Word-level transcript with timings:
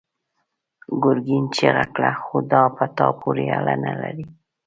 ګرګين 1.03 1.45
چيغه 1.55 1.85
کړه: 1.95 2.11
خو 2.23 2.37
دا 2.51 2.63
په 2.75 2.85
تا 2.97 3.07
پورې 3.19 3.45
اړه 3.57 3.75
نه 3.85 3.93
لري! 4.01 4.25